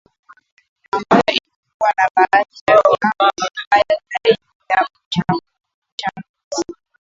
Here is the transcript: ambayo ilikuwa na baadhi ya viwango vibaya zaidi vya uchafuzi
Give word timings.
ambayo 0.91 1.23
ilikuwa 1.31 1.91
na 1.97 2.07
baadhi 2.15 2.55
ya 2.67 2.75
viwango 2.75 3.31
vibaya 3.37 4.01
zaidi 4.09 4.41
vya 4.69 4.87
uchafuzi 5.01 6.23